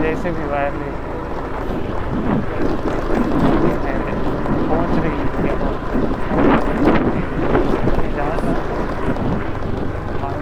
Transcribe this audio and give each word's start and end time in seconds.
जैसे 0.00 0.30
भी 0.30 0.44
वायर 0.44 0.72
पहुँच 4.68 4.98
रही 4.98 5.18
है 5.18 5.30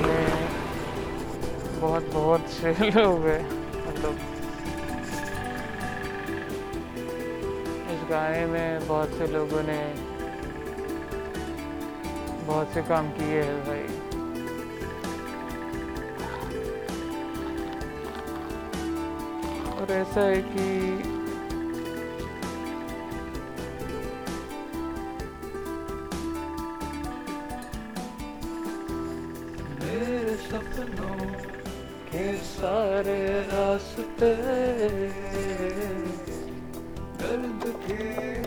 में 0.00 0.48
बहुत 1.80 2.12
बहुत 2.12 2.48
से 2.50 2.72
लोग 2.90 3.26
हैं 3.26 3.42
मतलब। 3.86 4.18
इस 7.90 8.08
गाने 8.10 8.44
में 8.46 8.86
बहुत 8.88 9.18
से 9.18 9.26
लोगों 9.26 9.62
ने 9.62 9.80
बहुत 12.46 12.74
से 12.74 12.82
काम 12.82 13.10
किए 13.10 13.42
हैं 13.42 13.60
भाई। 13.66 13.86
और 19.72 19.92
ऐसा 19.92 20.20
है 20.20 20.40
कि 20.42 21.09
दर्द 37.20 37.62
के 37.84 38.39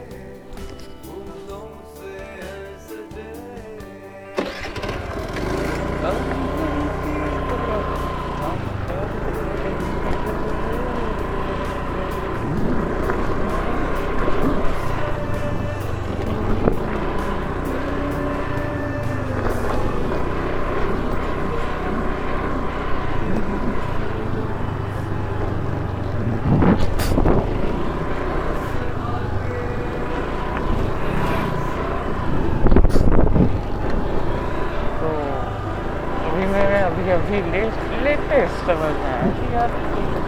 लेट 37.53 37.73
लेटेस्ट 38.03 38.55
समझ 38.67 38.93
में 38.97 39.11
आया 39.11 39.27
कि 39.37 39.45
यार, 39.53 39.71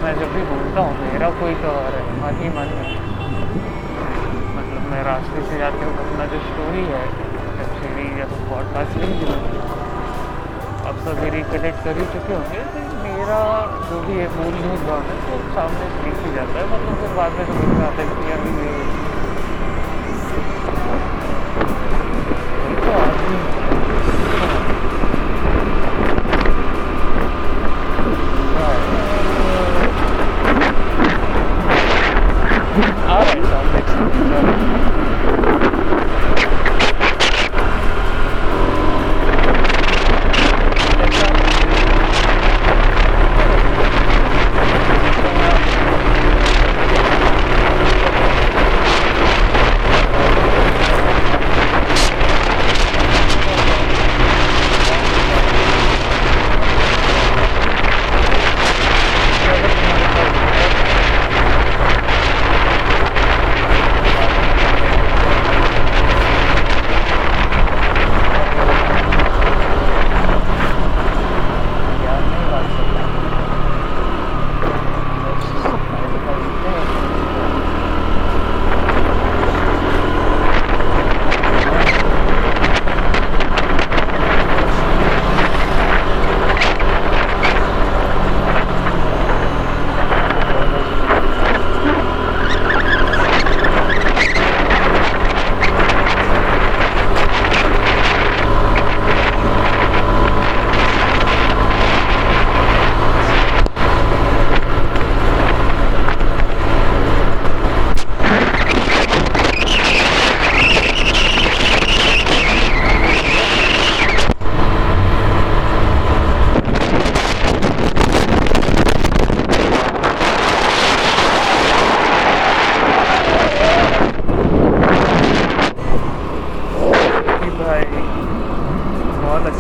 मैं 0.04 0.14
जब 0.20 0.30
भी 0.36 0.42
बोलता 0.50 0.82
हूँ, 0.82 0.94
मेरा 1.02 1.30
कोई 1.42 1.56
तो 1.64 1.70
और 1.72 1.94
है, 1.96 2.04
मन 2.22 2.36
ही 2.42 2.50
मन 2.58 2.70
में 2.78 2.90
मतलब 4.56 4.82
मैं 4.92 5.04
रास्ते 5.04 5.42
से 5.50 5.58
जाते 5.60 5.86
हुए 5.86 6.06
अपना 6.06 6.26
जो 6.34 6.40
स्टोरी 6.48 6.84
है 6.92 7.04
वेब 7.58 7.72
सीरीज़ 7.80 8.20
या 8.20 8.26
तो 8.26 8.38
पॉडकास्ट 8.50 8.98
लिख 9.02 9.14
दूँ 9.22 9.38
अब 10.90 10.96
सभी 11.06 11.30
रिकलेक्ट 11.36 11.80
कर 11.86 11.98
ही 12.00 12.06
चुके 12.14 12.34
होंगे 12.34 12.62
तो 12.74 12.80
मेरा 13.06 13.40
जो 13.90 14.02
भी 14.08 14.16
है 14.20 14.28
मूलभूत 14.36 14.82
भाव 14.90 15.02
है, 15.10 15.16
वो 15.30 15.38
सामने 15.56 15.86
दिख 16.04 16.18
ही 16.26 16.34
जाता 16.36 16.56
है। 16.60 16.66
मतलब 16.74 16.94
फिर 17.02 17.12
बाद 17.18 17.32
में 17.40 17.46
समझ 17.46 17.70
में 17.72 17.86
आता 17.88 18.00
है 18.02 18.08
कि 18.10 18.32
अभी 18.38 18.52
तो 22.86 22.92
आदमी 22.96 23.45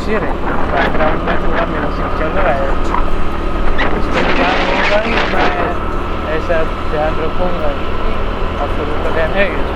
crescerem. 0.06 0.30
Vai 0.72 0.86
entrar 0.86 1.07
um 1.07 1.25
metro 1.25 1.52
lá 1.52 1.66
mesmo, 1.66 1.88
assim 1.88 2.04
que 2.10 2.18
se 2.18 2.24
andará. 2.24 2.56
Essa 6.36 6.66
teatro 6.92 7.30
com 7.38 7.50
a 8.56 8.68
fazer 8.68 8.98
também 9.04 9.28
é 9.36 9.46
isso. 9.50 9.75